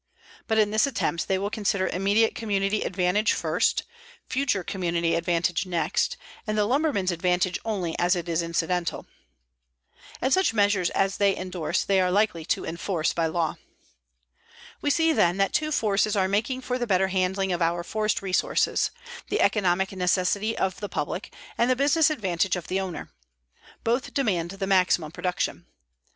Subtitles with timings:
[0.47, 3.83] But in this attempt they will consider immediate community advantage first,
[4.27, 9.05] future community advantage next, and the lumberman's advantage only as it is incidental.
[10.19, 13.57] And such measures as they endorse they are likely to enforce by law.
[14.81, 18.23] We see, then, that two forces are making for the better handling of our forest
[18.23, 18.89] resources;
[19.29, 23.11] the economic necessity of the public and the business advantage of the owner.
[23.83, 25.67] Both demand the maximum production.